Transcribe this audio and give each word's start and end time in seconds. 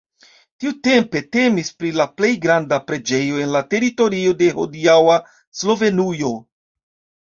Tiutempe 0.61 1.21
temis 1.37 1.69
pri 1.83 1.91
la 1.99 2.09
plej 2.15 2.31
granda 2.47 2.81
preĝejo 2.89 3.45
en 3.45 3.55
la 3.59 3.63
teritorio 3.77 4.35
de 4.43 4.53
hodiaŭa 4.59 5.23
Slovenujo. 5.63 6.39